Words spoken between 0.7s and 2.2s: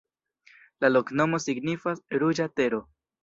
La loknomo signifas: